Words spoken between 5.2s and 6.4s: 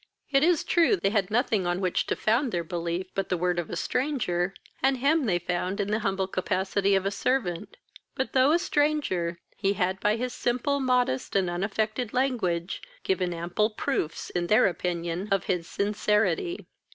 they found in the humble